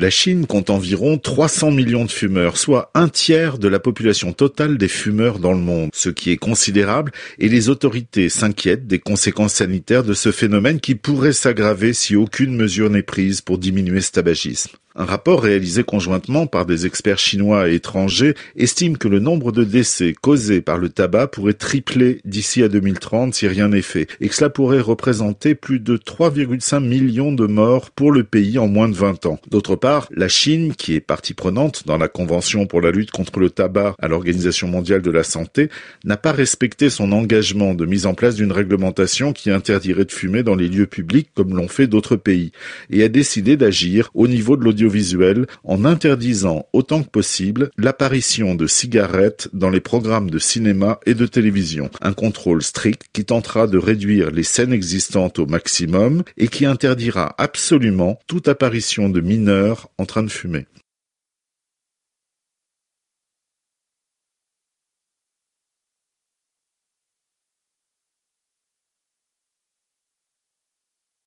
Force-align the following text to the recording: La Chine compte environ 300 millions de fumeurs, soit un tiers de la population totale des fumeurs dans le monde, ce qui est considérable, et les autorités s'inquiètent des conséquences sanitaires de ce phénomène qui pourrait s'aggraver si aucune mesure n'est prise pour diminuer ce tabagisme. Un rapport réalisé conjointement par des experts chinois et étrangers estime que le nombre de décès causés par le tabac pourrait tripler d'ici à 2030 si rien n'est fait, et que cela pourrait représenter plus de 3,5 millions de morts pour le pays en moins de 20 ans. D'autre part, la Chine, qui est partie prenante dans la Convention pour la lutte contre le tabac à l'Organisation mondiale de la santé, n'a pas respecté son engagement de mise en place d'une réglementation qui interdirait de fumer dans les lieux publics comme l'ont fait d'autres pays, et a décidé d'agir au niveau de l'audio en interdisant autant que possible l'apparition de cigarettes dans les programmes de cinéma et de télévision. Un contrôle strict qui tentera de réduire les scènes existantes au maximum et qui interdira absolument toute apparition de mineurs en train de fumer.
La 0.00 0.10
Chine 0.10 0.46
compte 0.46 0.70
environ 0.70 1.18
300 1.18 1.72
millions 1.72 2.04
de 2.04 2.10
fumeurs, 2.12 2.56
soit 2.56 2.92
un 2.94 3.08
tiers 3.08 3.58
de 3.58 3.66
la 3.66 3.80
population 3.80 4.32
totale 4.32 4.78
des 4.78 4.86
fumeurs 4.86 5.40
dans 5.40 5.52
le 5.52 5.58
monde, 5.58 5.90
ce 5.92 6.08
qui 6.08 6.30
est 6.30 6.36
considérable, 6.36 7.10
et 7.40 7.48
les 7.48 7.68
autorités 7.68 8.28
s'inquiètent 8.28 8.86
des 8.86 9.00
conséquences 9.00 9.54
sanitaires 9.54 10.04
de 10.04 10.14
ce 10.14 10.30
phénomène 10.30 10.78
qui 10.78 10.94
pourrait 10.94 11.32
s'aggraver 11.32 11.94
si 11.94 12.14
aucune 12.14 12.54
mesure 12.54 12.90
n'est 12.90 13.02
prise 13.02 13.40
pour 13.40 13.58
diminuer 13.58 14.00
ce 14.00 14.12
tabagisme. 14.12 14.70
Un 15.00 15.04
rapport 15.04 15.44
réalisé 15.44 15.84
conjointement 15.84 16.48
par 16.48 16.66
des 16.66 16.84
experts 16.84 17.20
chinois 17.20 17.68
et 17.68 17.74
étrangers 17.74 18.34
estime 18.56 18.98
que 18.98 19.06
le 19.06 19.20
nombre 19.20 19.52
de 19.52 19.62
décès 19.62 20.12
causés 20.12 20.60
par 20.60 20.76
le 20.76 20.88
tabac 20.88 21.28
pourrait 21.28 21.52
tripler 21.52 22.20
d'ici 22.24 22.64
à 22.64 22.68
2030 22.68 23.32
si 23.32 23.46
rien 23.46 23.68
n'est 23.68 23.80
fait, 23.80 24.08
et 24.20 24.28
que 24.28 24.34
cela 24.34 24.50
pourrait 24.50 24.80
représenter 24.80 25.54
plus 25.54 25.78
de 25.78 25.96
3,5 25.96 26.80
millions 26.84 27.30
de 27.30 27.46
morts 27.46 27.92
pour 27.92 28.10
le 28.10 28.24
pays 28.24 28.58
en 28.58 28.66
moins 28.66 28.88
de 28.88 28.96
20 28.96 29.26
ans. 29.26 29.38
D'autre 29.48 29.76
part, 29.76 30.08
la 30.10 30.26
Chine, 30.26 30.74
qui 30.74 30.94
est 30.94 31.00
partie 31.00 31.32
prenante 31.32 31.86
dans 31.86 31.96
la 31.96 32.08
Convention 32.08 32.66
pour 32.66 32.80
la 32.80 32.90
lutte 32.90 33.12
contre 33.12 33.38
le 33.38 33.50
tabac 33.50 33.94
à 34.00 34.08
l'Organisation 34.08 34.66
mondiale 34.66 35.02
de 35.02 35.12
la 35.12 35.22
santé, 35.22 35.68
n'a 36.02 36.16
pas 36.16 36.32
respecté 36.32 36.90
son 36.90 37.12
engagement 37.12 37.74
de 37.74 37.86
mise 37.86 38.06
en 38.06 38.14
place 38.14 38.34
d'une 38.34 38.50
réglementation 38.50 39.32
qui 39.32 39.52
interdirait 39.52 40.06
de 40.06 40.10
fumer 40.10 40.42
dans 40.42 40.56
les 40.56 40.66
lieux 40.66 40.88
publics 40.88 41.30
comme 41.36 41.54
l'ont 41.54 41.68
fait 41.68 41.86
d'autres 41.86 42.16
pays, 42.16 42.50
et 42.90 43.04
a 43.04 43.08
décidé 43.08 43.56
d'agir 43.56 44.10
au 44.14 44.26
niveau 44.26 44.56
de 44.56 44.64
l'audio 44.64 44.87
en 45.64 45.84
interdisant 45.84 46.66
autant 46.72 47.02
que 47.02 47.08
possible 47.08 47.70
l'apparition 47.76 48.54
de 48.54 48.66
cigarettes 48.66 49.48
dans 49.52 49.70
les 49.70 49.80
programmes 49.80 50.30
de 50.30 50.38
cinéma 50.38 50.98
et 51.06 51.14
de 51.14 51.26
télévision. 51.26 51.90
Un 52.00 52.12
contrôle 52.12 52.62
strict 52.62 53.06
qui 53.12 53.24
tentera 53.24 53.66
de 53.66 53.78
réduire 53.78 54.30
les 54.30 54.42
scènes 54.42 54.72
existantes 54.72 55.38
au 55.38 55.46
maximum 55.46 56.22
et 56.36 56.48
qui 56.48 56.66
interdira 56.66 57.34
absolument 57.38 58.18
toute 58.26 58.48
apparition 58.48 59.08
de 59.08 59.20
mineurs 59.20 59.88
en 59.98 60.06
train 60.06 60.22
de 60.22 60.30
fumer. 60.30 60.66